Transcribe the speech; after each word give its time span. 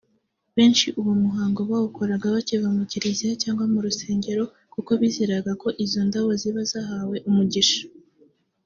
Benshi 0.55 0.87
uwo 0.99 1.13
muhango 1.23 1.59
bawukoraga 1.69 2.27
bakiva 2.35 2.67
mu 2.77 2.83
Kiliziya 2.91 3.35
cyangwa 3.43 3.63
mu 3.73 3.79
rusengero 3.85 4.43
kuko 4.73 4.91
bizeraga 5.01 5.51
ko 5.61 5.67
izo 5.83 6.01
ndabo 6.07 6.31
ziba 6.41 6.61
zahawe 6.71 7.17
umugisha 7.29 7.81